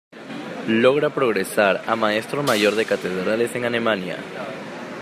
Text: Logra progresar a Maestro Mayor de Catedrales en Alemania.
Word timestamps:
Logra 0.83 1.11
progresar 1.17 1.83
a 1.85 1.95
Maestro 1.95 2.41
Mayor 2.41 2.73
de 2.73 2.85
Catedrales 2.85 3.55
en 3.55 3.65
Alemania. 3.65 4.17